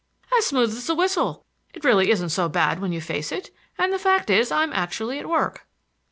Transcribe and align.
"As 0.35 0.47
smooth 0.47 0.69
as 0.71 0.89
a 0.89 0.95
whistle! 0.95 1.45
It 1.75 1.83
really 1.83 2.09
isn't 2.09 2.29
so 2.29 2.49
bad 2.49 2.79
when 2.79 2.91
you 2.91 2.99
face 2.99 3.31
it. 3.31 3.51
And 3.77 3.93
the 3.93 3.99
fact 3.99 4.31
is 4.31 4.51
I'm 4.51 4.73
actually 4.73 5.19
at 5.19 5.29
work." 5.29 5.67